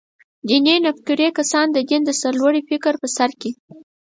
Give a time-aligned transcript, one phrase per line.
[0.47, 3.51] دیني نوفکري کسان «د دین د سرلوړۍ» فکر په سر کې.